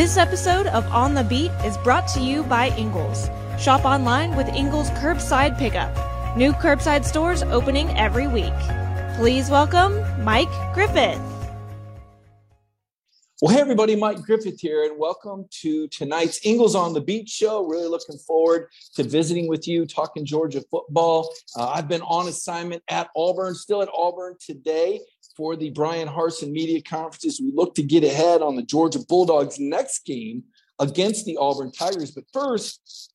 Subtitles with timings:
[0.00, 3.28] This episode of On the Beat is brought to you by Ingles.
[3.58, 5.94] Shop online with Ingles Curbside Pickup.
[6.38, 8.54] New curbside stores opening every week.
[9.16, 11.20] Please welcome Mike Griffith.
[13.42, 17.66] Well, hey, everybody, Mike Griffith here, and welcome to tonight's Ingles on the Beat show.
[17.66, 21.30] Really looking forward to visiting with you, talking Georgia football.
[21.54, 25.00] Uh, I've been on assignment at Auburn, still at Auburn today
[25.40, 27.40] for the Bryan Harsin Media Conferences.
[27.40, 30.44] We look to get ahead on the Georgia Bulldogs' next game
[30.78, 32.10] against the Auburn Tigers.
[32.10, 33.14] But first,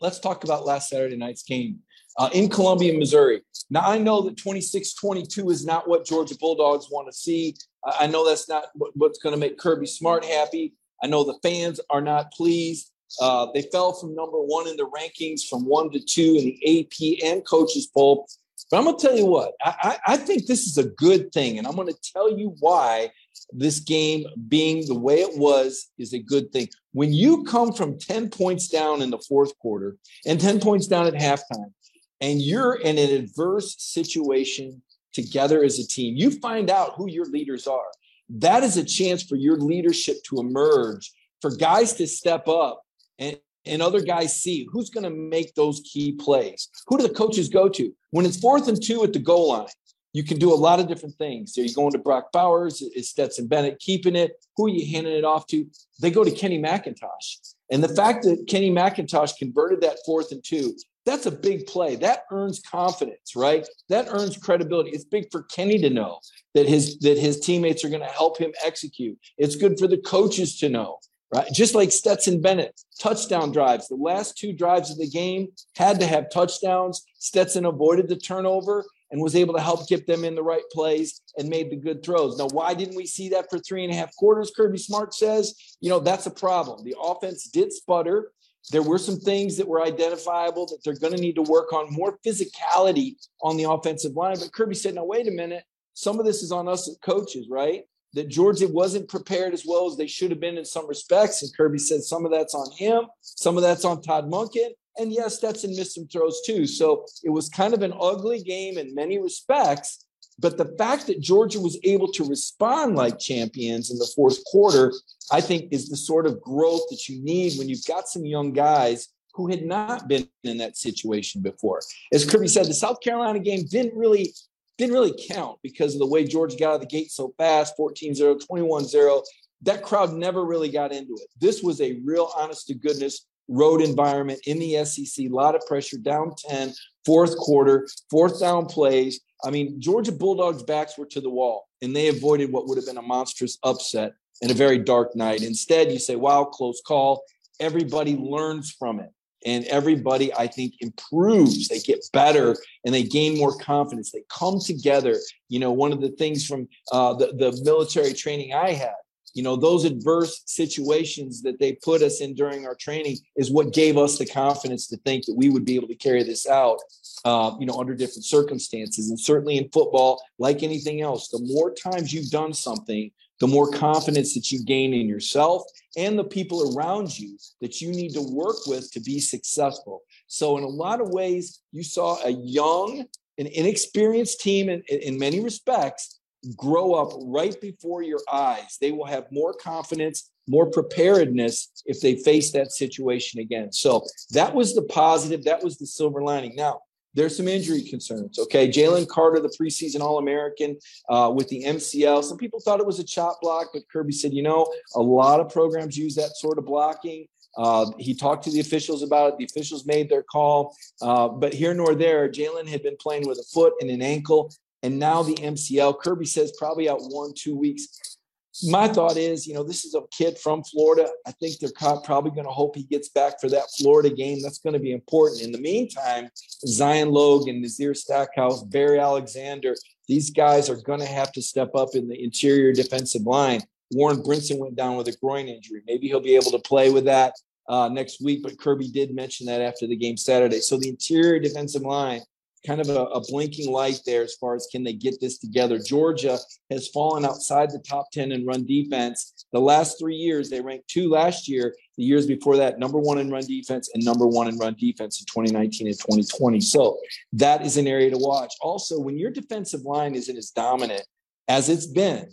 [0.00, 1.80] let's talk about last Saturday night's game
[2.20, 3.42] uh, in Columbia, Missouri.
[3.68, 7.56] Now, I know that 26 22 is not what Georgia Bulldogs want to see.
[7.84, 10.72] I know that's not what's going to make Kirby Smart happy.
[11.02, 12.92] I know the fans are not pleased.
[13.20, 16.80] Uh, they fell from number one in the rankings from one to two in the
[16.80, 18.28] AP and coaches poll.
[18.70, 21.58] But I'm going to tell you what, I, I think this is a good thing.
[21.58, 23.10] And I'm going to tell you why
[23.52, 26.68] this game being the way it was is a good thing.
[26.92, 31.06] When you come from 10 points down in the fourth quarter and 10 points down
[31.06, 31.72] at halftime,
[32.20, 37.26] and you're in an adverse situation together as a team, you find out who your
[37.26, 37.86] leaders are.
[38.28, 42.82] That is a chance for your leadership to emerge, for guys to step up
[43.18, 46.68] and, and other guys see who's going to make those key plays.
[46.88, 47.92] Who do the coaches go to?
[48.10, 49.66] When it's fourth and two at the goal line,
[50.12, 51.58] you can do a lot of different things.
[51.58, 52.80] Are you going to Brock Bowers?
[52.80, 54.42] Is Stetson Bennett keeping it?
[54.56, 55.66] Who are you handing it off to?
[56.00, 57.54] They go to Kenny McIntosh.
[57.70, 61.96] And the fact that Kenny McIntosh converted that fourth and two, that's a big play.
[61.96, 63.68] That earns confidence, right?
[63.90, 64.90] That earns credibility.
[64.90, 66.20] It's big for Kenny to know
[66.54, 69.18] that his that his teammates are going to help him execute.
[69.36, 70.98] It's good for the coaches to know
[71.34, 71.48] right?
[71.52, 73.88] Just like Stetson Bennett, touchdown drives.
[73.88, 77.04] The last two drives of the game had to have touchdowns.
[77.18, 81.20] Stetson avoided the turnover and was able to help get them in the right plays
[81.38, 82.38] and made the good throws.
[82.38, 84.52] Now, why didn't we see that for three and a half quarters?
[84.56, 86.84] Kirby Smart says, you know, that's a problem.
[86.84, 88.32] The offense did sputter.
[88.72, 91.92] There were some things that were identifiable that they're going to need to work on
[91.92, 94.38] more physicality on the offensive line.
[94.40, 95.62] But Kirby said, now, wait a minute.
[95.94, 97.84] Some of this is on us as coaches, right?
[98.16, 101.42] That Georgia wasn't prepared as well as they should have been in some respects.
[101.42, 104.70] And Kirby said some of that's on him, some of that's on Todd Monken.
[104.96, 106.66] And yes, Stetson missed some throws too.
[106.66, 110.06] So it was kind of an ugly game in many respects.
[110.38, 114.94] But the fact that Georgia was able to respond like champions in the fourth quarter,
[115.30, 118.52] I think, is the sort of growth that you need when you've got some young
[118.52, 121.80] guys who had not been in that situation before.
[122.12, 124.32] As Kirby said, the South Carolina game didn't really
[124.78, 127.76] didn't really count because of the way Georgia got out of the gate so fast
[127.76, 129.22] 14 0, 21 0.
[129.62, 131.28] That crowd never really got into it.
[131.40, 135.64] This was a real honest to goodness road environment in the SEC, a lot of
[135.66, 136.72] pressure, down 10,
[137.04, 139.20] fourth quarter, fourth down plays.
[139.44, 142.86] I mean, Georgia Bulldogs' backs were to the wall, and they avoided what would have
[142.86, 145.42] been a monstrous upset in a very dark night.
[145.42, 147.22] Instead, you say, wow, close call.
[147.60, 149.10] Everybody learns from it
[149.46, 151.68] and everybody i think improves.
[151.68, 154.10] They get better and they gain more confidence.
[154.10, 155.16] They come together.
[155.48, 158.96] You know one of the things from uh, the, the military training i had
[159.36, 163.74] you know those adverse situations that they put us in during our training is what
[163.74, 166.78] gave us the confidence to think that we would be able to carry this out
[167.26, 169.10] uh, you know under different circumstances.
[169.10, 173.70] And certainly in football like anything else the more times you've done something the more
[173.70, 175.64] confidence that you gain in yourself
[175.96, 180.02] and the people around you that you need to work with to be successful.
[180.26, 183.04] So, in a lot of ways, you saw a young
[183.38, 186.18] and inexperienced team in, in many respects
[186.56, 188.78] grow up right before your eyes.
[188.80, 193.72] They will have more confidence, more preparedness if they face that situation again.
[193.72, 196.54] So, that was the positive, that was the silver lining.
[196.56, 196.80] Now,
[197.16, 198.38] there's some injury concerns.
[198.38, 200.76] Okay, Jalen Carter, the preseason All American
[201.08, 202.22] uh, with the MCL.
[202.22, 205.40] Some people thought it was a chop block, but Kirby said, you know, a lot
[205.40, 207.26] of programs use that sort of blocking.
[207.56, 209.38] Uh, he talked to the officials about it.
[209.38, 210.76] The officials made their call.
[211.00, 214.52] Uh, but here nor there, Jalen had been playing with a foot and an ankle,
[214.82, 215.98] and now the MCL.
[216.00, 218.15] Kirby says probably out one, two weeks
[218.64, 221.08] my thought is, you know, this is a kid from Florida.
[221.26, 221.70] I think they're
[222.04, 224.42] probably going to hope he gets back for that Florida game.
[224.42, 225.42] That's going to be important.
[225.42, 226.30] In the meantime,
[226.66, 229.74] Zion Logue, Nazir Stackhouse, Bear Alexander,
[230.08, 233.60] these guys are going to have to step up in the interior defensive line.
[233.92, 235.82] Warren Brinson went down with a groin injury.
[235.86, 237.34] Maybe he'll be able to play with that
[237.68, 240.60] uh, next week, but Kirby did mention that after the game Saturday.
[240.60, 242.22] So the interior defensive line
[242.66, 245.78] kind of a, a, blinking light there as far as can they get this together.
[245.78, 246.38] Georgia
[246.70, 249.46] has fallen outside the top 10 in run defense.
[249.52, 251.74] The last three years, they ranked two last year.
[251.96, 255.20] The years before that, number one in run defense and number one in run defense
[255.20, 256.60] in 2019 and 2020.
[256.60, 256.98] So
[257.34, 258.52] that is an area to watch.
[258.60, 261.04] Also, when your defensive line isn't as dominant
[261.48, 262.28] as it's been,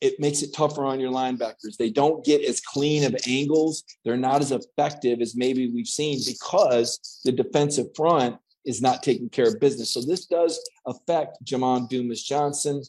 [0.00, 1.76] it makes it tougher on your linebackers.
[1.76, 3.84] They don't get as clean of angles.
[4.04, 8.36] They're not as effective as maybe we've seen because the defensive front
[8.68, 9.90] is not taking care of business.
[9.90, 12.82] So this does affect Jamon Dumas Johnson,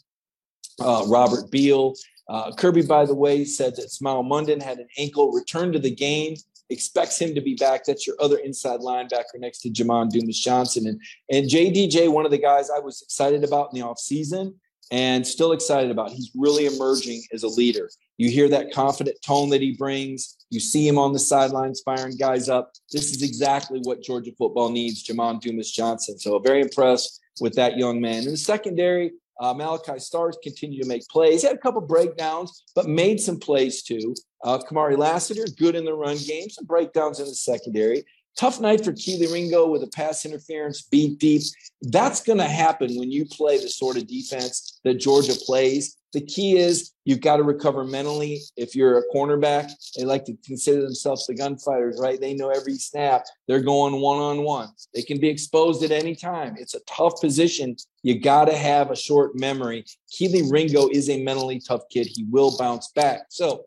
[0.79, 1.95] uh, Robert Beal.
[2.27, 5.89] Uh, Kirby, by the way, said that Smael Mondon had an ankle return to the
[5.89, 6.35] game
[6.69, 7.83] expects him to be back.
[7.83, 10.87] That's your other inside linebacker next to Jamon Dumas Johnson.
[10.87, 14.53] And, and JDJ, one of the guys I was excited about in the offseason
[14.91, 16.11] and still excited about.
[16.11, 17.89] He's really emerging as a leader.
[18.17, 20.37] You hear that confident tone that he brings.
[20.49, 22.71] You see him on the sidelines firing guys up.
[22.91, 26.17] This is exactly what Georgia football needs, Jamon Dumas Johnson.
[26.17, 28.23] So very impressed with that young man.
[28.23, 31.41] In the secondary, uh, Malaki Starks continue to make plays.
[31.41, 34.13] He had a couple breakdowns, but made some plays too.
[34.43, 38.03] Uh, Kamari Lassiter, good in the run game, some breakdowns in the secondary.
[38.39, 41.41] Tough night for Kelee Ringo with a pass interference, beat deep.
[41.81, 45.97] That's going to happen when you play the sort of defense that Georgia plays.
[46.13, 48.39] The key is you've got to recover mentally.
[48.55, 52.19] If you're a cornerback, they like to consider themselves the gunfighters, right?
[52.21, 53.25] They know every snap.
[53.49, 54.69] They're going one on one.
[54.93, 56.55] They can be exposed at any time.
[56.57, 57.75] It's a tough position.
[58.03, 59.83] You got to have a short memory.
[60.17, 62.07] Kelee Ringo is a mentally tough kid.
[62.07, 63.25] He will bounce back.
[63.27, 63.65] So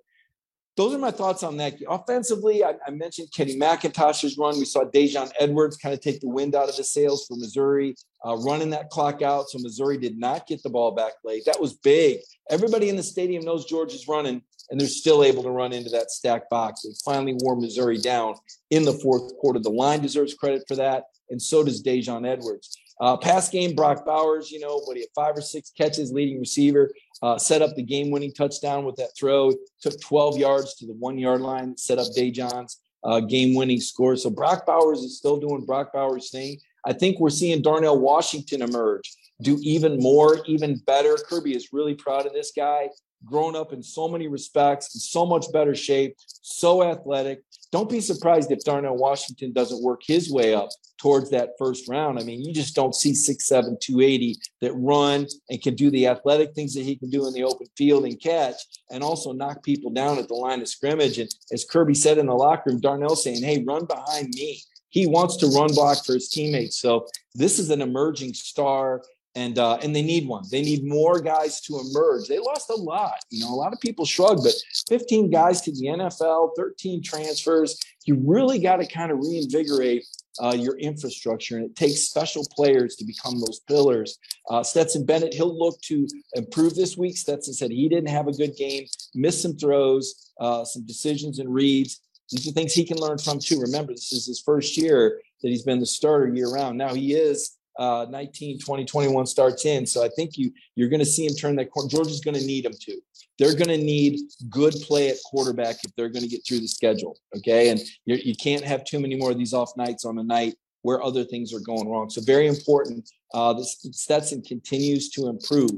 [0.76, 1.74] those are my thoughts on that.
[1.88, 4.58] Offensively, I, I, mentioned Kenny McIntosh's run.
[4.58, 7.94] We saw Daijun Edwards kind of take the wind out of the sails for Missouri,
[8.24, 9.50] uh, running that clock out.
[9.50, 11.44] So Missouri did not get the ball back late.
[11.44, 12.20] That was big.
[12.48, 14.40] Everybody in the stadium knows George is running,
[14.70, 16.82] and they're still able to run into that stack box.
[16.82, 18.36] They finally wore Missouri down
[18.70, 19.58] in the fourth quarter.
[19.58, 22.78] The line deserves credit for that, and so does Daijun Edwards.
[23.00, 26.38] Uh, pass game, Brock Bowers, you know, what he had five or six catches, leading
[26.38, 26.92] receiver,
[27.22, 30.94] uh, set up the game winning touchdown with that throw, took 12 yards to the
[30.94, 34.16] one yard line, set up Daijun's uh, game winning score.
[34.16, 36.58] So Brock Bowers is still doing Brock Bowers' thing.
[36.84, 41.16] I think we're seeing Darnell Washington emerge, do even more, even better.
[41.16, 42.88] Kirby is really proud of this guy
[43.24, 47.42] grown up in so many respects, in so much better shape, so athletic.
[47.72, 50.68] Don't be surprised if Darnell Washington doesn't work his way up
[51.00, 52.18] towards that first round.
[52.18, 56.54] I mean, you just don't see 6'7, 280 that run and can do the athletic
[56.54, 58.56] things that he can do in the open field and catch,
[58.90, 61.18] and also knock people down at the line of scrimmage.
[61.18, 64.60] And as Kirby said in the locker room, Darnell saying, Hey, run behind me.
[64.90, 66.78] He wants to run block for his teammates.
[66.78, 69.00] So this is an emerging star
[69.34, 70.44] and uh, and they need one.
[70.50, 72.28] They need more guys to emerge.
[72.28, 73.14] They lost a lot.
[73.30, 74.52] You know, a lot of people shrug, but
[74.88, 77.78] 15 guys to the NFL, 13 transfers.
[78.04, 80.04] You really got to kind of reinvigorate
[80.42, 84.18] uh, your infrastructure, and it takes special players to become those pillars.
[84.50, 87.16] Uh, Stetson Bennett, he'll look to improve this week.
[87.16, 91.52] Stetson said he didn't have a good game, missed some throws, uh, some decisions and
[91.52, 92.00] reads.
[92.30, 93.60] These are things he can learn from too.
[93.60, 96.78] Remember, this is his first year that he's been the starter year round.
[96.78, 99.86] Now he is uh, 19, 20, 21 starts in.
[99.86, 101.88] So I think you you're going to see him turn that corner.
[101.88, 103.00] Georgia's going to need him to.
[103.38, 104.20] They're going to need
[104.50, 107.16] good play at quarterback if they're going to get through the schedule.
[107.36, 110.22] Okay, and you you can't have too many more of these off nights on a
[110.22, 112.10] night where other things are going wrong.
[112.10, 113.08] So very important.
[113.32, 115.70] Uh, this Stetson continues to improve.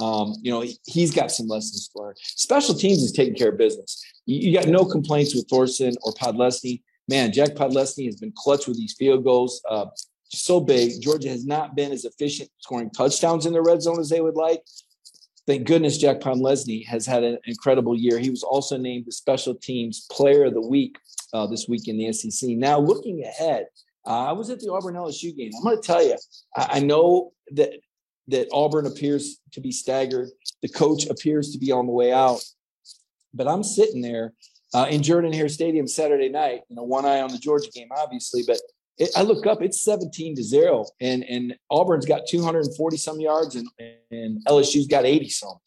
[0.00, 2.14] Um, you know, he's got some lessons to learn.
[2.16, 4.02] Special teams is taking care of business.
[4.24, 6.82] You, you got no complaints with Thorson or Podlesny.
[7.08, 9.60] Man, Jack Podlesny has been clutch with these field goals.
[9.68, 9.86] Uh,
[10.32, 11.00] so big.
[11.00, 14.36] Georgia has not been as efficient scoring touchdowns in the red zone as they would
[14.36, 14.62] like.
[15.46, 18.18] Thank goodness Jack Podlesny has had an incredible year.
[18.18, 20.96] He was also named the special teams player of the week
[21.32, 22.50] uh, this week in the SEC.
[22.50, 23.66] Now, looking ahead,
[24.06, 25.50] uh, I was at the Auburn LSU game.
[25.56, 26.16] I'm going to tell you,
[26.56, 27.72] I, I know that
[28.28, 30.28] that Auburn appears to be staggered.
[30.62, 32.42] The coach appears to be on the way out.
[33.34, 34.32] But I'm sitting there
[34.74, 37.88] uh, in Jordan Hare Stadium Saturday night, you know, one eye on the Georgia game,
[37.96, 38.58] obviously, but
[38.98, 43.56] it, I look up, it's 17 to zero, and and Auburn's got 240 some yards,
[43.56, 43.68] and
[44.10, 45.58] and LSU's got 80 some,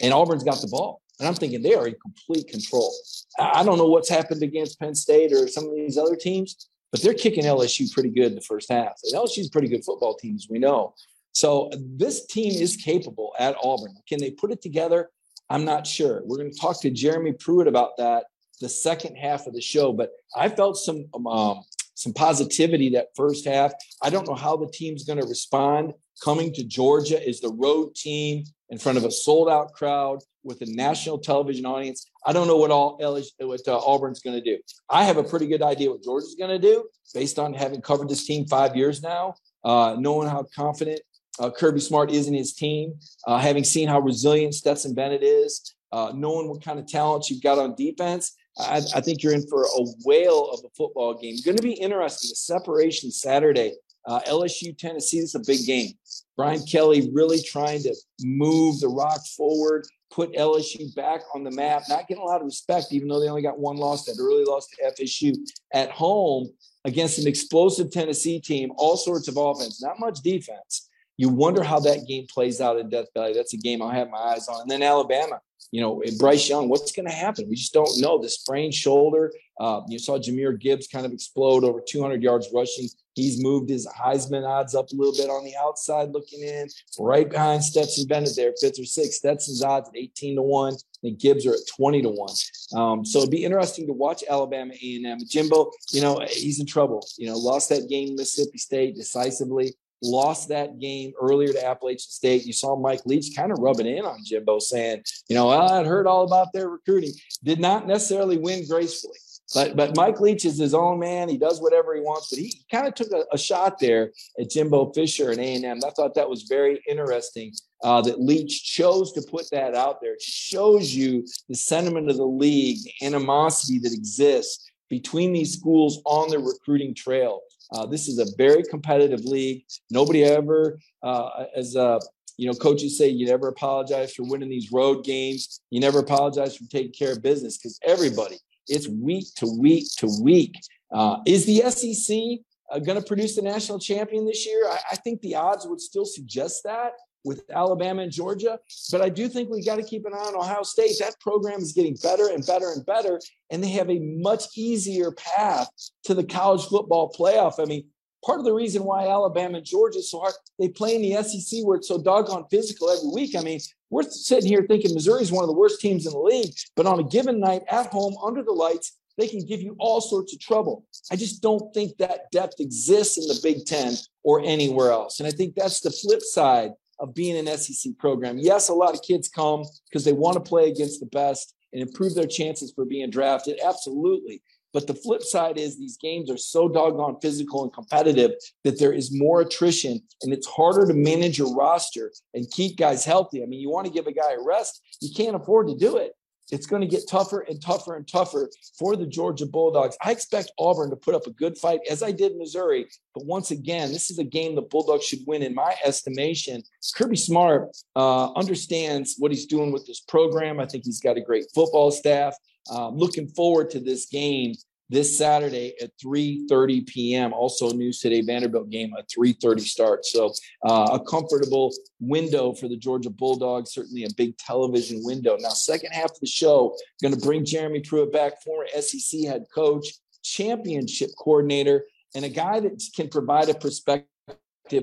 [0.00, 1.00] and Auburn's got the ball.
[1.18, 2.92] And I'm thinking they are in complete control.
[3.38, 7.00] I don't know what's happened against Penn State or some of these other teams, but
[7.00, 8.94] they're kicking LSU pretty good in the first half.
[9.04, 10.94] And LSU's a pretty good football team, as we know.
[11.32, 13.94] So this team is capable at Auburn.
[14.08, 15.10] Can they put it together?
[15.48, 16.22] I'm not sure.
[16.24, 18.24] We're going to talk to Jeremy Pruitt about that
[18.60, 19.92] the second half of the show.
[19.92, 21.62] But I felt some um,
[22.02, 23.72] some positivity that first half.
[24.02, 25.92] I don't know how the team's going to respond.
[26.22, 30.60] Coming to Georgia is the road team in front of a sold out crowd with
[30.62, 32.06] a national television audience.
[32.26, 34.60] I don't know what all what uh, Auburn's going to do.
[34.88, 38.08] I have a pretty good idea what Georgia's going to do based on having covered
[38.08, 41.00] this team five years now, uh, knowing how confident
[41.38, 42.94] uh, Kirby Smart is in his team,
[43.26, 47.42] uh, having seen how resilient Stetson Bennett is, uh, knowing what kind of talent you've
[47.42, 48.36] got on defense.
[48.58, 51.36] I, I, think you're in for a whale of a football game.
[51.44, 52.28] Going to be interesting.
[52.30, 53.74] The separation Saturday,
[54.06, 55.20] uh, LSU Tennessee.
[55.20, 55.92] This is a big game.
[56.36, 61.82] Brian Kelly really trying to move the rock forward, put LSU back on the map,
[61.88, 64.44] not getting a lot of respect, even though they only got one loss, that early
[64.44, 65.34] loss to FSU
[65.72, 66.50] at home
[66.84, 70.88] against an explosive Tennessee team, all sorts of offense, not much defense.
[71.16, 73.34] You wonder how that game plays out in Death Valley.
[73.34, 74.62] That's a game I'll have my eyes on.
[74.62, 75.40] And then Alabama,
[75.70, 77.48] you know, Bryce Young, what's going to happen?
[77.48, 78.20] We just don't know.
[78.20, 79.32] The sprained shoulder.
[79.60, 82.88] Uh, you saw Jahmyr Gibbs kind of explode over 200 yards rushing.
[83.14, 87.28] He's moved his Heisman odds up a little bit on the outside looking in, right
[87.28, 89.18] behind Stetson Bennett there, fifth or sixth.
[89.18, 90.76] Stetson's odds at 18 to 1.
[91.04, 92.34] And Gibbs are at 20 to 1.
[92.74, 95.18] Um, so it'd be interesting to watch Alabama A&M.
[95.28, 97.06] Jimbo, you know, he's in trouble.
[97.18, 102.44] You know, lost that game Mississippi State decisively lost that game earlier to Appalachian State.
[102.44, 105.86] You saw Mike Leach kind of rubbing in on Jimbo, saying, you know, well, I'd
[105.86, 107.12] heard all about their recruiting.
[107.42, 109.18] Did not necessarily win gracefully.
[109.54, 111.28] But but Mike Leach is his own man.
[111.28, 112.30] He does whatever he wants.
[112.30, 115.64] But he kind of took a, a shot there at Jimbo Fisher and A and
[115.64, 115.80] M.
[115.84, 120.14] I thought that was very interesting uh, that Leach chose to put that out there.
[120.14, 126.00] It shows you the sentiment of the league, the animosity that exists between these schools
[126.04, 127.40] on the recruiting trail.
[127.72, 129.64] Uh, this is a very competitive league.
[129.90, 131.98] Nobody ever, uh, as uh,
[132.36, 135.60] you know, coaches say, you never apologize for winning these road games.
[135.70, 138.38] You never apologize for taking care of business because everybody,
[138.68, 140.54] it's week to week to week.
[140.92, 144.68] Uh, is the SEC uh, going to produce the national champion this year?
[144.68, 146.92] I, I think the odds would still suggest that
[147.24, 148.58] with Alabama and Georgia.
[148.90, 150.96] But I do think we got to keep an eye on Ohio State.
[150.98, 155.12] That program is getting better and better and better, and they have a much easier
[155.12, 155.68] path
[156.04, 157.60] to the college football playoff.
[157.60, 157.84] I mean,
[158.24, 161.22] part of the reason why Alabama and Georgia is so hard, they play in the
[161.22, 163.36] SEC where it's so doggone physical every week.
[163.36, 163.60] I mean,
[163.90, 166.86] we're sitting here thinking Missouri is one of the worst teams in the league, but
[166.86, 170.32] on a given night at home under the lights, they can give you all sorts
[170.32, 170.86] of trouble.
[171.10, 175.20] I just don't think that depth exists in the Big Ten or anywhere else.
[175.20, 176.72] And I think that's the flip side
[177.02, 178.38] of being an SEC program.
[178.38, 181.82] Yes, a lot of kids come because they want to play against the best and
[181.82, 183.58] improve their chances for being drafted.
[183.62, 184.40] Absolutely.
[184.72, 188.30] But the flip side is these games are so doggone physical and competitive
[188.64, 193.04] that there is more attrition and it's harder to manage your roster and keep guys
[193.04, 193.42] healthy.
[193.42, 195.98] I mean, you want to give a guy a rest, you can't afford to do
[195.98, 196.12] it
[196.52, 199.96] it's going to get tougher and tougher and tougher for the Georgia Bulldogs.
[200.04, 202.86] I expect Auburn to put up a good fight, as I did Missouri.
[203.14, 206.62] But once again, this is a game the Bulldogs should win, in my estimation.
[206.94, 210.60] Kirby Smart uh, understands what he's doing with this program.
[210.60, 212.36] I think he's got a great football staff.
[212.70, 214.54] Uh, looking forward to this game
[214.92, 217.32] this Saturday at 3:30 p.m.
[217.32, 220.04] Also, News Today Vanderbilt game at 3:30 start.
[220.04, 220.32] So
[220.68, 223.72] uh, a comfortable window for the Georgia Bulldogs.
[223.72, 225.36] Certainly a big television window.
[225.40, 229.46] Now, second half of the show, going to bring Jeremy Pruitt back, former SEC head
[229.54, 229.86] coach,
[230.22, 234.11] championship coordinator, and a guy that can provide a perspective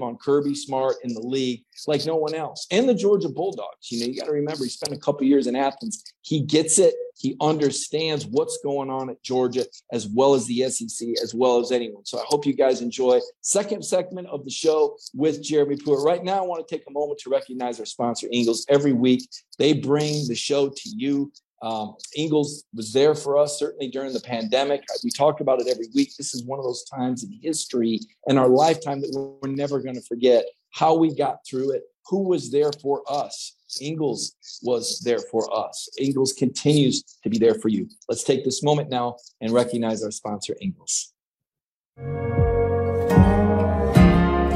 [0.01, 2.67] on Kirby Smart in the league like no one else.
[2.72, 3.91] And the Georgia Bulldogs.
[3.91, 6.03] You know, you got to remember he spent a couple years in Athens.
[6.22, 6.93] He gets it.
[7.17, 11.72] He understands what's going on at Georgia as well as the SEC, as well as
[11.72, 12.05] anyone.
[12.05, 16.05] So I hope you guys enjoy second segment of the show with Jeremy Pruitt.
[16.05, 18.65] Right now, I want to take a moment to recognize our sponsor, Ingles.
[18.69, 19.27] Every week,
[19.58, 21.31] they bring the show to you.
[21.62, 24.84] Um, Ingles was there for us certainly during the pandemic.
[25.04, 26.16] We talk about it every week.
[26.18, 29.96] This is one of those times in history and our lifetime that we're never going
[29.96, 33.58] to forget how we got through it, who was there for us.
[33.82, 35.89] Ingles was there for us.
[36.00, 37.88] Ingles continues to be there for you.
[38.08, 41.13] Let's take this moment now and recognize our sponsor, Ingles.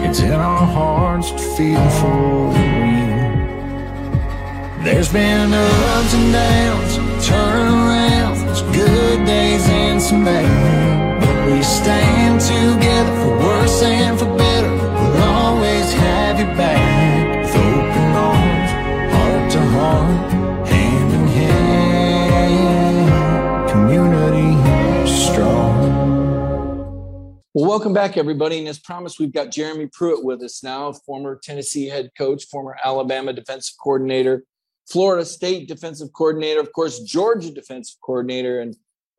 [0.06, 2.53] It's in our hearts to feel for
[4.84, 11.22] there's been ups and downs, turnarounds, good days and some bad.
[11.22, 14.70] But we stand together for worse and for better.
[14.70, 18.72] We'll always have your back with open arms,
[19.14, 20.32] heart to heart,
[20.68, 23.10] hand in hand.
[23.70, 24.52] Community
[25.08, 25.94] strong.
[27.54, 28.60] Well, welcome back, everybody.
[28.60, 32.76] And as promised, we've got Jeremy Pruitt with us now, former Tennessee head coach, former
[32.84, 34.44] Alabama defensive coordinator
[34.90, 38.76] Florida State defensive coordinator, of course, Georgia defensive coordinator, and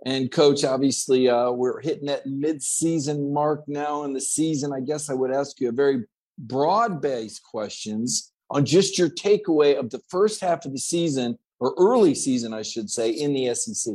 [0.06, 0.64] and coach.
[0.64, 4.73] Obviously, uh, we're hitting that mid-season mark now in the season.
[4.73, 6.04] I guess I would ask you a very
[6.38, 12.14] broad-based questions on just your takeaway of the first half of the season or early
[12.14, 13.94] season, I should say, in the SEC.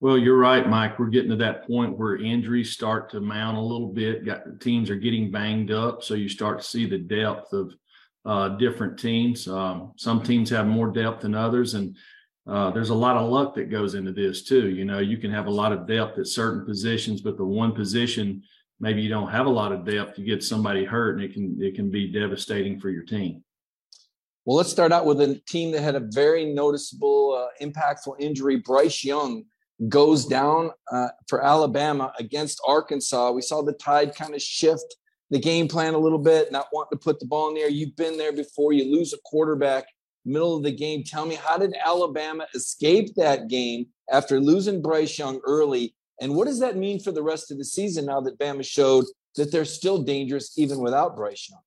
[0.00, 0.98] Well, you're right, Mike.
[0.98, 4.26] We're getting to that point where injuries start to mount a little bit.
[4.26, 7.74] Got, teams are getting banged up, so you start to see the depth of
[8.24, 9.46] uh, different teams.
[9.48, 11.96] Um, some teams have more depth than others, and
[12.46, 14.68] uh, there's a lot of luck that goes into this too.
[14.68, 17.72] You know, you can have a lot of depth at certain positions, but the one
[17.72, 18.42] position
[18.80, 21.56] maybe you don't have a lot of depth, you get somebody hurt, and it can
[21.60, 23.42] it can be devastating for your team.
[24.44, 28.56] Well, let's start out with a team that had a very noticeable, uh, impactful injury.
[28.56, 29.44] Bryce Young
[29.88, 33.30] goes down uh, for Alabama against Arkansas.
[33.30, 34.96] We saw the tide kind of shift
[35.30, 37.68] the game plan a little bit, not wanting to put the ball in the air.
[37.68, 38.72] You've been there before.
[38.72, 39.86] You lose a quarterback
[40.24, 41.02] middle of the game.
[41.04, 45.94] Tell me, how did Alabama escape that game after losing Bryce Young early?
[46.20, 49.04] And what does that mean for the rest of the season now that Bama showed
[49.36, 51.60] that they're still dangerous even without Bryce Young?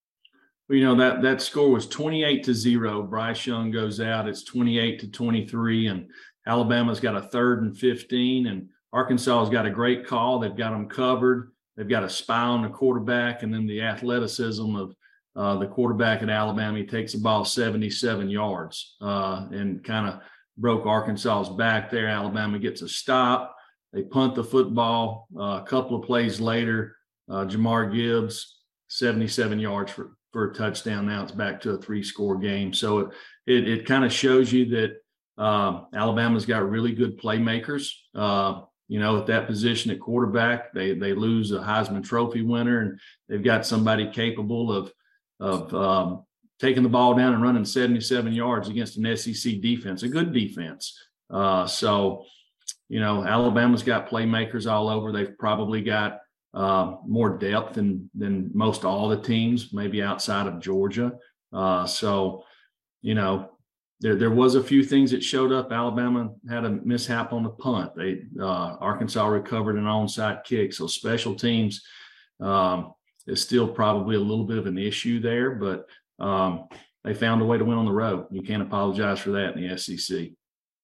[0.69, 3.03] Well, you know that that score was 28 to 0.
[3.03, 4.27] Bryce Young goes out.
[4.27, 6.09] It's 28 to 23 and
[6.45, 10.39] Alabama's got a third and 15 and Arkansas has got a great call.
[10.39, 11.51] They've got them covered.
[11.77, 14.96] They've got a spy on the quarterback and then the athleticism of
[15.36, 16.79] uh, the quarterback at Alabama.
[16.79, 20.22] He takes the ball 77 yards uh, and kind of
[20.57, 22.07] broke Arkansas's back there.
[22.07, 23.55] Alabama gets a stop.
[23.93, 25.27] They punt the football.
[25.38, 26.98] Uh, a couple of plays later,
[27.29, 28.57] uh, Jahmyr Gibbs,
[28.89, 31.05] 77 yards for, for a touchdown.
[31.05, 32.74] Now it's back to a three score game.
[32.74, 33.10] So it,
[33.46, 34.96] it, it kind of shows you that
[35.38, 37.91] uh, Alabama's got really good playmakers.
[38.88, 43.00] You know, at that position at quarterback, they they lose a Heisman Trophy winner, and
[43.27, 44.91] they've got somebody capable of
[45.39, 46.24] of um,
[46.60, 50.98] taking the ball down and running 77 yards against an SEC defense, a good defense.
[51.29, 52.25] Uh, so,
[52.89, 55.12] you know, Alabama's got playmakers all over.
[55.12, 56.20] They've probably got
[56.53, 61.13] uh, more depth than than most all the teams, maybe outside of Georgia.
[61.53, 62.44] Uh, so,
[63.01, 63.51] you know,
[63.99, 65.71] there there was a few things that showed up.
[65.71, 67.93] Alabama had a mishap on the punt.
[67.95, 70.73] They uh, Arkansas recovered an onside kick.
[70.73, 71.81] So special teams
[72.39, 72.93] um,
[73.25, 75.87] is still probably a little bit of an issue there, but
[76.19, 76.67] um,
[77.03, 78.27] they found a way to win on the road.
[78.31, 80.29] You can't apologize for that in the SEC.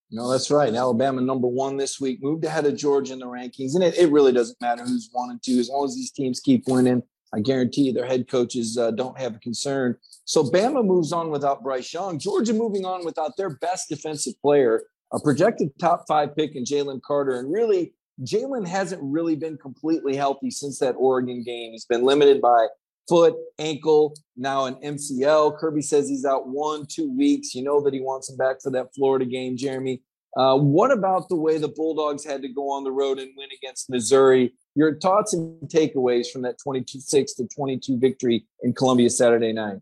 [0.10, 0.74] No, that's right.
[0.74, 4.12] Alabama number one this week moved ahead of Georgia in the rankings, and it, it
[4.12, 7.02] really doesn't matter who's one and two as long as these teams keep winning.
[7.34, 9.98] I guarantee their head coaches uh, don't have a concern.
[10.26, 12.20] So Bama moves on without Bryce Young.
[12.20, 17.02] Georgia moving on without their best defensive player, a projected top five pick in Jalen
[17.02, 17.40] Carter.
[17.40, 21.72] And really, Jalen hasn't really been completely healthy since that Oregon game.
[21.72, 22.68] He's been limited by
[23.10, 25.58] foot, ankle, now an MCL.
[25.58, 27.56] Kirby says he's out one, two weeks.
[27.56, 30.02] You know that he wants him back for that Florida game, Jeremy.
[30.36, 33.50] Uh, what about the way the Bulldogs had to go on the road and win
[33.56, 34.54] against Missouri?
[34.76, 39.78] Your thoughts and takeaways from that 22 6 to 22 victory in Columbia Saturday night?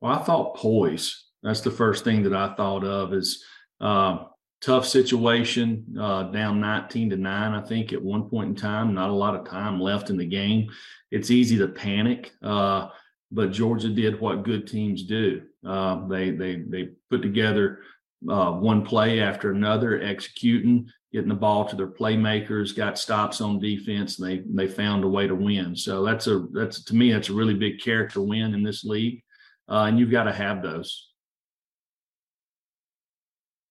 [0.00, 1.24] Well, I thought poise.
[1.42, 3.44] That's the first thing that I thought of is
[3.80, 4.24] uh,
[4.60, 8.94] tough situation, uh, down 19 to 9, I think, at one point in time.
[8.94, 10.70] Not a lot of time left in the game.
[11.10, 12.88] It's easy to panic, uh,
[13.30, 15.42] but Georgia did what good teams do.
[15.66, 17.80] Uh, they they they put together
[18.28, 23.58] uh, one play after another, executing, getting the ball to their playmakers, got stops on
[23.58, 24.18] defense.
[24.18, 25.76] And they they found a way to win.
[25.76, 29.22] So that's a that's to me that's a really big character win in this league,
[29.68, 31.08] uh, and you've got to have those.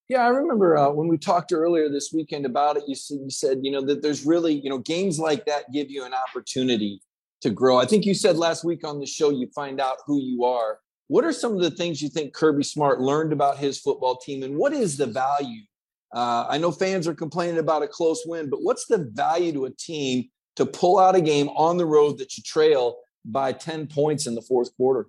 [0.08, 2.82] Yeah, I remember uh, when we talked earlier this weekend about it.
[2.86, 5.90] You said, you said, you know, that there's really, you know, games like that give
[5.90, 7.00] you an opportunity
[7.40, 7.78] to grow.
[7.78, 10.80] I think you said last week on the show you find out who you are.
[11.08, 14.42] What are some of the things you think Kirby Smart learned about his football team,
[14.42, 15.62] and what is the value?
[16.12, 19.64] Uh, I know fans are complaining about a close win, but what's the value to
[19.64, 23.86] a team to pull out a game on the road that you trail by 10
[23.86, 25.08] points in the fourth quarter?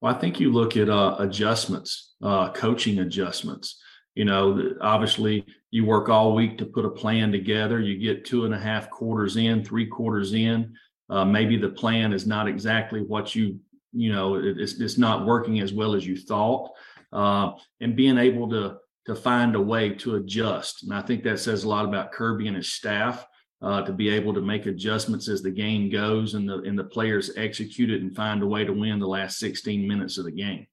[0.00, 3.80] Well, I think you look at uh, adjustments, uh, coaching adjustments.
[4.14, 7.80] You know obviously you work all week to put a plan together.
[7.80, 10.74] You get two and a half quarters in three quarters in.
[11.08, 13.60] Uh, maybe the plan is not exactly what you
[13.92, 16.72] you know it's, it's not working as well as you thought.
[17.12, 21.40] Uh, and being able to to find a way to adjust and i think that
[21.40, 23.26] says a lot about kirby and his staff
[23.60, 26.84] uh, to be able to make adjustments as the game goes and the and the
[26.84, 30.30] players execute it and find a way to win the last 16 minutes of the
[30.30, 30.64] game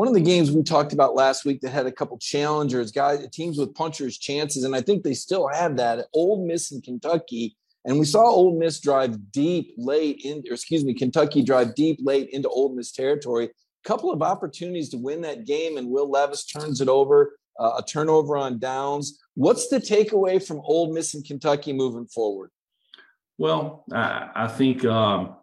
[0.00, 3.26] one of the games we talked about last week that had a couple challengers, guys,
[3.32, 6.06] teams with punchers chances, and I think they still have that.
[6.14, 10.86] Ole Miss in Kentucky, and we saw Ole Miss drive deep late in, or excuse
[10.86, 13.50] me, Kentucky drive deep late into Ole Miss territory.
[13.84, 17.82] Couple of opportunities to win that game, and Will Levis turns it over, uh, a
[17.82, 19.18] turnover on downs.
[19.34, 22.50] What's the takeaway from Ole Miss and Kentucky moving forward?
[23.38, 25.36] Well, I, I think um,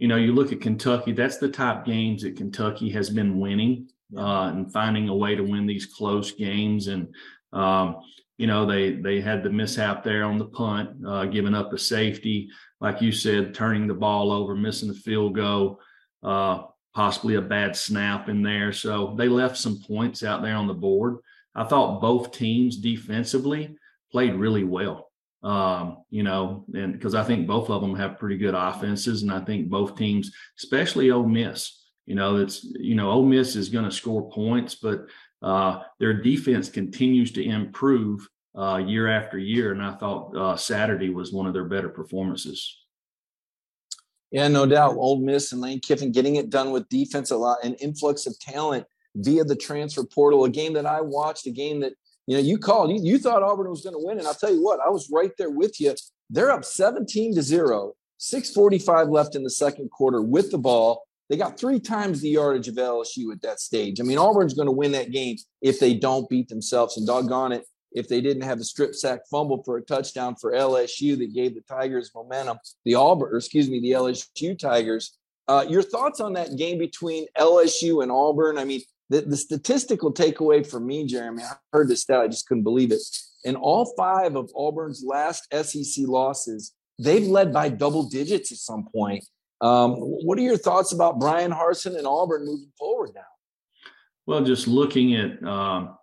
[0.00, 3.90] you know, you look at Kentucky, that's the top games that Kentucky has been winning
[4.16, 6.88] uh, and finding a way to win these close games.
[6.88, 7.14] And,
[7.52, 7.96] um,
[8.38, 11.78] you know, they they had the mishap there on the punt, uh, giving up a
[11.78, 12.48] safety,
[12.80, 15.80] like you said, turning the ball over, missing the field goal,
[16.22, 16.62] uh,
[16.94, 18.72] possibly a bad snap in there.
[18.72, 21.18] So they left some points out there on the board.
[21.54, 23.76] I thought both teams defensively
[24.10, 25.10] played really well.
[25.42, 29.32] Um, you know, and because I think both of them have pretty good offenses, and
[29.32, 33.70] I think both teams, especially Ole Miss, you know, it's you know, Ole Miss is
[33.70, 35.06] going to score points, but
[35.42, 41.08] uh, their defense continues to improve uh, year after year, and I thought uh, Saturday
[41.08, 42.79] was one of their better performances.
[44.30, 44.96] Yeah, no doubt.
[44.96, 48.38] Ole Miss and Lane Kiffin getting it done with defense a lot, an influx of
[48.38, 50.44] talent via the transfer portal.
[50.44, 51.94] A game that I watched, a game that
[52.26, 52.90] you know you called.
[52.90, 55.10] You, you thought Auburn was going to win, and I'll tell you what, I was
[55.12, 55.94] right there with you.
[56.28, 57.94] They're up 17 to zero.
[58.18, 61.04] 645 left in the second quarter with the ball.
[61.30, 64.00] They got three times the yardage of LSU at that stage.
[64.00, 66.96] I mean, Auburn's going to win that game if they don't beat themselves.
[66.96, 70.52] And doggone it, if they didn't have the strip sack fumble for a touchdown for
[70.52, 75.18] LSU that gave the Tigers momentum, the Auburn, excuse me, the LSU Tigers.
[75.48, 78.58] Uh, your thoughts on that game between LSU and Auburn?
[78.58, 82.46] I mean, the, the statistical takeaway for me, Jeremy, I heard this stat, I just
[82.46, 83.00] couldn't believe it.
[83.44, 88.86] In all five of Auburn's last SEC losses, they've led by double digits at some
[88.94, 89.24] point.
[89.60, 93.22] Um, what are your thoughts about Bryan Harsin and Auburn moving forward now?
[94.26, 95.96] Well, just looking at um,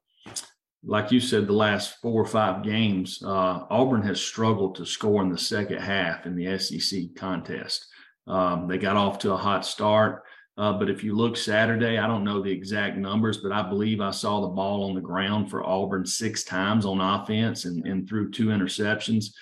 [0.83, 5.21] like you said, the last four or five games, uh, Auburn has struggled to score
[5.21, 7.87] in the second half in the SEC contest.
[8.27, 10.23] Um, they got off to a hot start.
[10.57, 14.01] Uh, but if you look Saturday, I don't know the exact numbers, but I believe
[14.01, 18.09] I saw the ball on the ground for Auburn six times on offense and, and
[18.09, 19.33] threw two interceptions.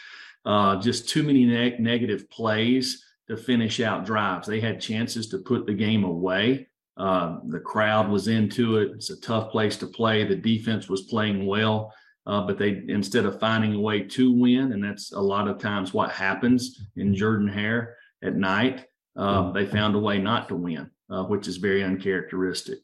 [0.43, 4.45] Uh, just too many ne- negative plays to finish out drives.
[4.45, 6.67] They had chances to put the game away.
[6.97, 8.91] Uh, the crowd was into it.
[8.91, 10.23] It's a tough place to play.
[10.23, 11.93] The defense was playing well,
[12.25, 15.59] uh, but they instead of finding a way to win, and that's a lot of
[15.59, 18.85] times what happens in Jordan Hare at night.
[19.17, 22.79] Uh, they found a way not to win, uh, which is very uncharacteristic.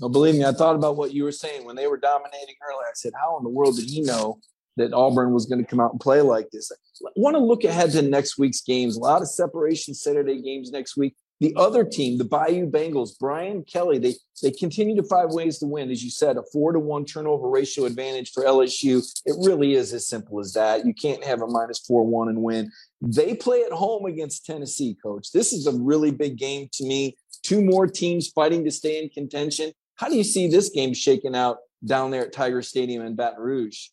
[0.00, 2.84] Well, believe me, I thought about what you were saying when they were dominating early.
[2.84, 4.38] I said, "How in the world did he know
[4.76, 7.64] that Auburn was going to come out and play like this?" I want to look
[7.64, 8.96] ahead to next week's games.
[8.96, 11.16] A lot of separation Saturday games next week.
[11.40, 15.66] The other team, the Bayou Bengals, Brian Kelly, they they continue to find ways to
[15.66, 15.90] win.
[15.90, 19.02] As you said, a four to one turnover ratio advantage for LSU.
[19.24, 20.84] It really is as simple as that.
[20.84, 22.70] You can't have a minus four one and win.
[23.00, 25.32] They play at home against Tennessee, coach.
[25.32, 27.16] This is a really big game to me.
[27.42, 29.72] Two more teams fighting to stay in contention.
[29.96, 33.40] How do you see this game shaking out down there at Tiger Stadium in Baton
[33.40, 33.88] Rouge?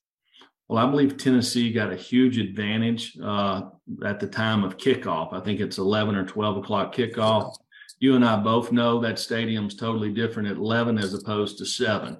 [0.67, 3.69] Well, I believe Tennessee got a huge advantage uh,
[4.05, 5.33] at the time of kickoff.
[5.33, 7.55] I think it's 11 or 12 o'clock kickoff.
[7.99, 12.17] You and I both know that stadium's totally different at 11 as opposed to 7.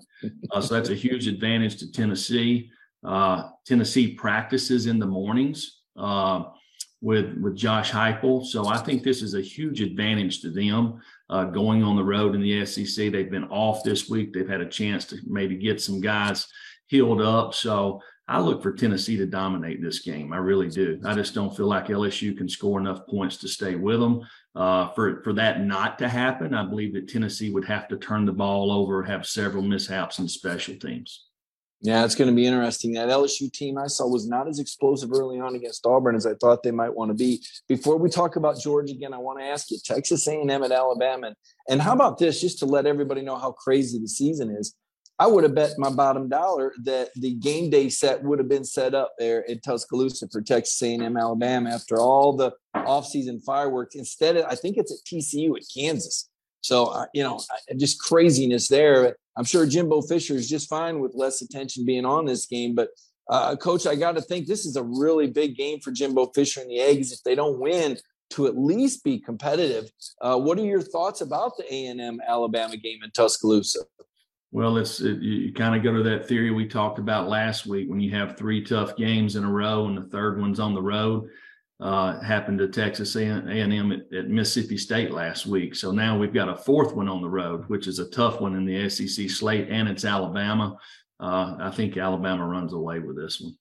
[0.52, 2.72] Uh, so that's a huge advantage to Tennessee.
[3.04, 6.46] Uh, Tennessee practices in the mornings uh,
[7.02, 11.46] with with Josh Heupel, so I think this is a huge advantage to them uh,
[11.46, 13.12] going on the road in the SEC.
[13.12, 14.34] They've been off this week.
[14.34, 16.48] They've had a chance to maybe get some guys
[16.88, 17.54] healed up.
[17.54, 20.34] So I look for Tennessee to dominate this game.
[20.34, 21.00] I really do.
[21.06, 24.22] I just don't feel like LSU can score enough points to stay with them.
[24.54, 28.26] Uh, for for that not to happen, I believe that Tennessee would have to turn
[28.26, 31.28] the ball over, have several mishaps in special teams.
[31.80, 32.94] Yeah, it's going to be interesting.
[32.94, 36.34] That LSU team I saw was not as explosive early on against Auburn as I
[36.34, 37.44] thought they might want to be.
[37.68, 41.28] Before we talk about Georgia again, I want to ask you: Texas A&M at Alabama,
[41.28, 41.36] and,
[41.70, 42.42] and how about this?
[42.42, 44.76] Just to let everybody know how crazy the season is.
[45.20, 48.64] I would have bet my bottom dollar that the game day set would have been
[48.64, 53.96] set up there in Tuscaloosa for Texas A&M Alabama after all the offseason fireworks.
[53.96, 56.30] Instead, of, I think it's at TCU at Kansas.
[56.62, 57.40] So uh, you know,
[57.78, 59.16] just craziness there.
[59.36, 62.90] I'm sure Jimbo Fisher is just fine with less attention being on this game, but
[63.30, 66.62] uh, coach, I got to think this is a really big game for Jimbo Fisher
[66.62, 67.12] and the Eggs.
[67.12, 67.98] If they don't win,
[68.32, 69.90] to at least be competitive.
[70.22, 73.80] Uh, what are your thoughts about the A&M Alabama game in Tuscaloosa?
[74.52, 77.90] Well, it's it, you kind of go to that theory we talked about last week
[77.90, 80.82] when you have three tough games in a row and the third one's on the
[80.82, 81.30] road.
[81.80, 85.76] Uh, happened to Texas A&M at, at, Mississippi State last week.
[85.76, 88.56] So now we've got a fourth one on the road, which is a tough one
[88.56, 90.76] in the SEC slate, and it's Alabama.
[91.20, 93.56] Uh, I think Alabama runs away with this one.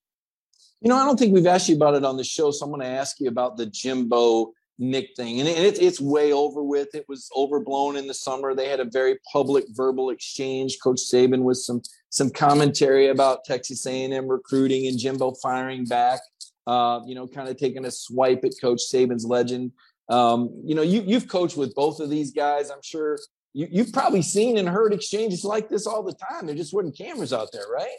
[0.81, 2.71] You know, I don't think we've asked you about it on the show, so I'm
[2.71, 6.95] going to ask you about the Jimbo Nick thing, and it, it's way over with.
[6.95, 8.55] It was overblown in the summer.
[8.55, 10.79] They had a very public verbal exchange.
[10.83, 16.21] Coach Saban with some some commentary about Texas A&M recruiting and Jimbo firing back.
[16.67, 19.73] Uh, you know, kind of taking a swipe at Coach Saban's legend.
[20.09, 22.71] Um, you know, you you've coached with both of these guys.
[22.71, 23.19] I'm sure
[23.55, 26.47] you, you've probably seen and heard exchanges like this all the time.
[26.47, 27.97] There just weren't cameras out there, right?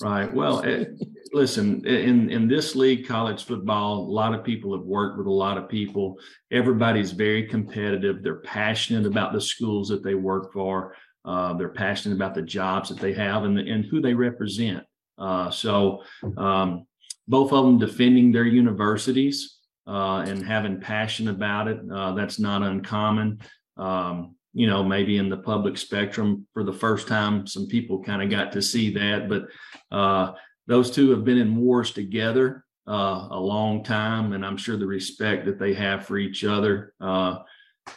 [0.00, 0.32] Right.
[0.32, 4.86] Well, it, eh, listen, in in this league, college football, a lot of people have
[4.86, 6.18] worked with a lot of people.
[6.50, 8.22] Everybody's very competitive.
[8.22, 10.96] They're passionate about the schools that they work for.
[11.24, 14.82] Uh, they're passionate about the jobs that they have and, and who they represent.
[15.18, 16.02] Uh, so,
[16.36, 16.86] um,
[17.28, 21.78] both of them defending their universities uh, and having passion about it.
[21.92, 23.40] Uh, that's not uncommon.
[23.76, 28.22] Um, you know, maybe in the public spectrum for the first time, some people kind
[28.22, 29.28] of got to see that.
[29.28, 29.46] But
[29.90, 30.32] uh,
[30.66, 34.86] those two have been in wars together uh, a long time, and I'm sure the
[34.86, 37.38] respect that they have for each other, uh,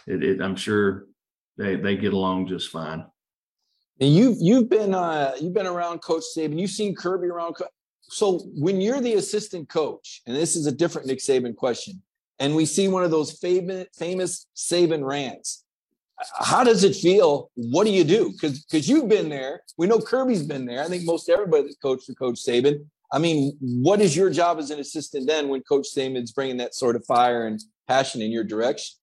[0.08, 1.08] it, it, I'm sure
[1.58, 3.06] they they get along just fine.
[4.00, 6.60] And you've you've been uh, you've been around Coach Saban.
[6.60, 7.56] You've seen Kirby around.
[8.04, 12.02] So when you're the assistant coach, and this is a different Nick Saban question,
[12.40, 15.65] and we see one of those famous famous Saban rants,
[16.40, 17.52] how does it feel?
[17.56, 18.32] What do you do?
[18.32, 19.62] Because because you've been there.
[19.78, 20.84] We know Kirby's been there.
[20.84, 22.86] I think most everybody that's coached for Coach Saban.
[23.12, 26.74] I mean, what is your job as an assistant then when Coach Saban's bringing that
[26.74, 28.96] sort of fire and passion in your direction?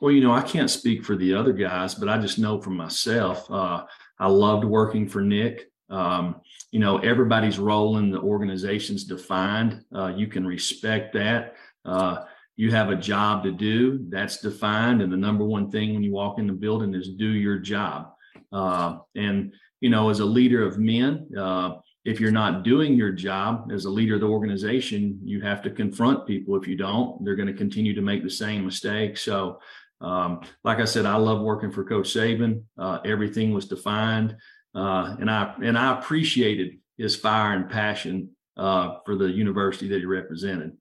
[0.00, 2.70] Well, you know, I can't speak for the other guys, but I just know for
[2.70, 3.48] myself.
[3.50, 3.84] Uh,
[4.18, 5.70] I loved working for Nick.
[5.90, 9.84] Um, you know, everybody's role in the organization's defined.
[9.94, 11.54] Uh, you can respect that.
[11.84, 12.24] Uh,
[12.56, 15.02] you have a job to do that's defined.
[15.02, 18.12] And the number one thing when you walk in the building is do your job.
[18.52, 23.12] Uh, and, you know, as a leader of men, uh, if you're not doing your
[23.12, 26.56] job as a leader of the organization, you have to confront people.
[26.56, 29.22] If you don't, they're going to continue to make the same mistakes.
[29.22, 29.60] So,
[30.00, 32.64] um, like I said, I love working for Coach Saban.
[32.76, 34.36] Uh, everything was defined,
[34.74, 40.00] uh, and I and I appreciated his fire and passion uh, for the university that
[40.00, 40.76] he represented.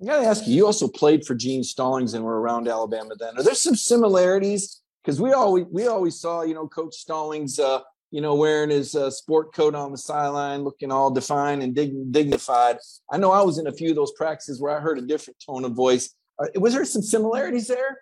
[0.00, 0.54] I got to ask you.
[0.54, 3.36] You also played for Gene Stallings and were around Alabama then.
[3.36, 4.80] Are there some similarities?
[5.02, 7.80] Because we always we always saw you know Coach Stallings uh,
[8.10, 12.12] you know, wearing his uh, sport coat on the sideline, looking all defined and dig-
[12.12, 12.78] dignified.
[13.10, 15.42] I know I was in a few of those practices where I heard a different
[15.44, 16.14] tone of voice.
[16.38, 17.98] Uh, was there some similarities there?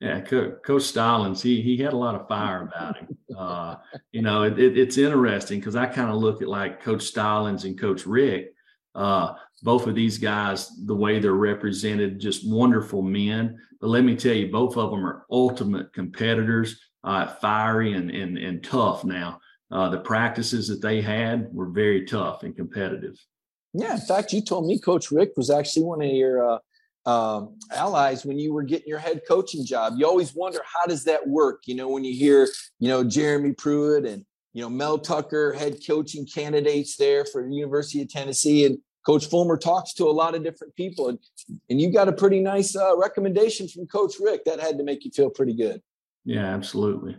[0.00, 3.16] Yeah, Coach Stallings, he he had a lot of fire about him.
[3.36, 3.76] Uh,
[4.12, 7.64] you know, it, it, it's interesting because I kind of look at like Coach Stallings
[7.64, 8.54] and Coach Richt.
[8.96, 13.58] Uh, both of these guys, the way they're represented, just wonderful men.
[13.80, 18.36] But let me tell you, both of them are ultimate competitors uh, fiery and, and,
[18.36, 19.40] and tough now.
[19.70, 23.16] Uh, the practices that they had were very tough and competitive.
[23.72, 26.58] Yeah, in fact, you told me Coach Richt was actually one of your uh,
[27.06, 29.94] um, allies when you were getting your head coaching job.
[29.96, 31.62] You always wonder how does that work?
[31.66, 35.78] You know, when you hear you know Jeremy Pruitt and you know Mel Tucker, head
[35.86, 40.34] coaching candidates there for the University of Tennessee, and Coach Fulmer talks to a lot
[40.34, 41.18] of different people, and
[41.70, 44.44] and you got a pretty nice uh, recommendation from Coach Richt.
[44.46, 45.80] That had to make you feel pretty good.
[46.24, 47.16] Yeah, absolutely.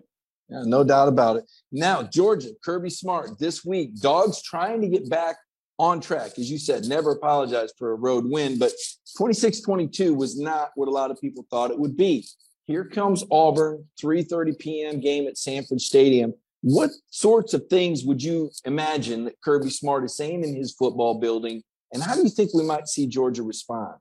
[0.49, 1.45] Yeah, no doubt about it.
[1.71, 5.37] Now, Georgia, Kirby Smart this week, dogs trying to get back
[5.79, 6.31] on track.
[6.37, 8.73] As you said, never apologize for a road win, but
[9.17, 12.25] 26 22 was not what a lot of people thought it would be.
[12.65, 14.99] Here comes Auburn, 3:30 p.m.
[14.99, 16.33] game at Sanford Stadium.
[16.61, 21.19] What sorts of things would you imagine that Kirby Smart is saying in his football
[21.19, 21.63] building?
[21.93, 23.95] And how do you think we might see Georgia respond?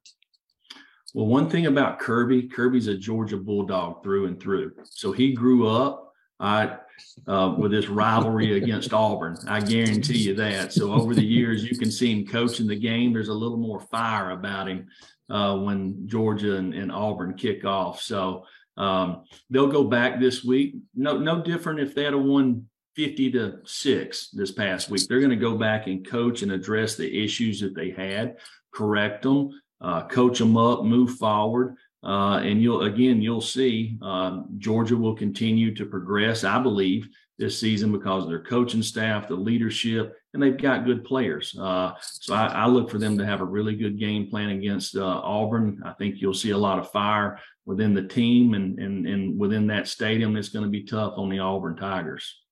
[1.14, 4.72] Well, one thing about Kirby, Kirby's a Georgia Bulldog through and through.
[4.84, 9.36] So he grew up uh, with this rivalry against Auburn.
[9.48, 10.72] I guarantee you that.
[10.72, 13.12] So over the years, you can see him coaching the game.
[13.12, 14.88] There's a little more fire about him
[15.30, 18.00] uh, when Georgia and, and, Auburn kick off.
[18.00, 18.44] So
[18.76, 20.76] um, they'll go back this week.
[20.94, 25.06] No, no different if they had a won 50 to 6 this past week.
[25.06, 28.36] They're going to go back and coach and address the issues that they had,
[28.72, 31.76] correct them uh, coach them up, move forward.
[32.02, 36.44] Uh, and you'll again you'll see uh, Georgia will continue to progress.
[36.44, 41.04] I believe this season because of their coaching staff, the leadership, and they've got good
[41.04, 41.56] players.
[41.58, 44.96] Uh, so I, I, look for them to have a really good game plan against
[44.96, 45.82] uh, Auburn.
[45.84, 49.66] I think you'll see a lot of fire within the team and and and within
[49.68, 50.36] that stadium.
[50.36, 52.45] It's going to be tough on the Auburn Tigers.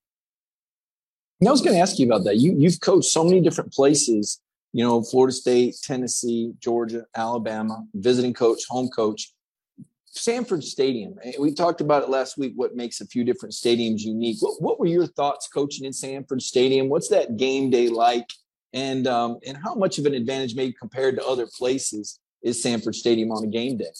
[1.42, 2.36] I was going to ask you about that.
[2.36, 4.40] You you've coached so many different places
[4.74, 9.32] you know, Florida State, Tennessee, Georgia, Alabama, visiting coach, home coach.
[10.06, 11.14] Sanford Stadium.
[11.22, 12.54] Eh, we talked about it last week.
[12.56, 14.38] What makes a few different stadiums unique?
[14.40, 16.88] What, what were your thoughts coaching in Sanford Stadium?
[16.88, 18.28] What's that game day like?
[18.72, 22.96] And um, and how much of an advantage, maybe compared to other places, is Sanford
[22.96, 23.90] Stadium on a game day?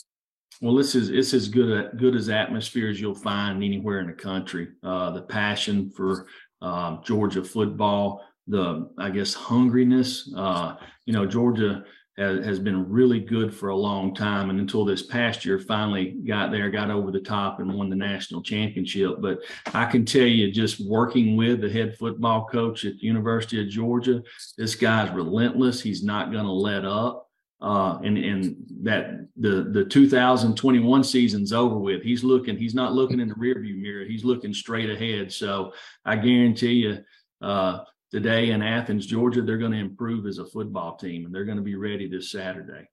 [0.61, 4.13] Well, this is it's as good good as atmosphere as you'll find anywhere in the
[4.13, 4.69] country.
[4.83, 6.27] Uh, the passion for
[6.65, 10.27] um, Georgia football, the I guess hungriness.
[10.35, 11.85] Uh, you know, Georgia
[12.17, 16.17] has, has been really good for a long time, and until this past year, finally
[16.27, 19.17] got there, got over the top, and won the national championship.
[19.21, 19.41] But
[19.75, 23.69] I can tell you, just working with the head football coach at the University of
[23.69, 24.23] Georgia,
[24.57, 25.83] this guy's relentless.
[25.83, 27.24] He's not going to let up.
[27.65, 32.03] Uh, and and that the the 2021 season's over with.
[32.03, 32.59] He's looking.
[32.59, 34.05] He's not looking in the rearview mirror.
[34.05, 35.33] He's looking straight ahead.
[35.33, 35.73] So
[36.05, 36.99] I guarantee you,
[37.41, 37.79] uh,
[38.11, 41.57] today in Athens, Georgia, they're going to improve as a football team and they're going
[41.57, 42.87] to be ready this Saturday.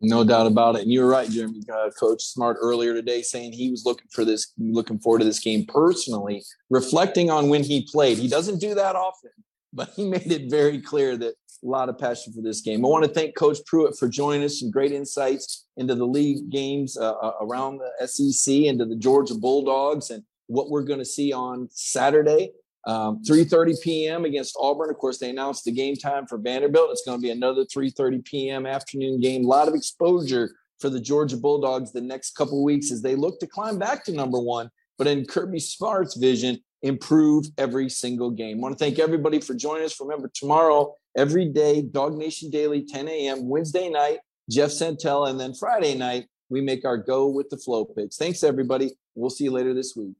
[0.00, 0.82] No doubt about it.
[0.82, 1.60] And you're right, Jeremy.
[1.72, 5.40] Uh, Coach Smart earlier today saying he was looking for this, looking forward to this
[5.40, 8.18] game personally, reflecting on when he played.
[8.18, 9.30] He doesn't do that often,
[9.72, 12.84] but he made it very clear that a lot of passion for this game.
[12.84, 14.58] I want to thank Coach Pruitt for joining us.
[14.58, 19.34] Some great insights into the league games uh, uh around the SEC, into the Georgia
[19.34, 22.50] Bulldogs, and what we're going to see on Saturday.
[22.84, 24.24] Um, 3:30 p.m.
[24.24, 24.90] against Auburn.
[24.90, 26.90] Of course, they announced the game time for Vanderbilt.
[26.90, 28.66] It's going to be another 3:30 p.m.
[28.66, 29.44] afternoon game.
[29.44, 33.38] A lot of exposure for the Georgia Bulldogs the next couple weeks as they look
[33.38, 34.68] to climb back to number one.
[34.98, 38.58] But in Kirby Smart's vision, improve every single game.
[38.58, 40.00] I want to thank everybody for joining us.
[40.00, 43.48] Remember, tomorrow, every day, DawgNation Daily, 10 a.m.
[43.48, 44.18] Wednesday night,
[44.50, 48.16] Jeff Sentell, and then Friday night, we make our go with the flow picks.
[48.16, 48.92] Thanks, everybody.
[49.14, 50.14] We'll see you later this week.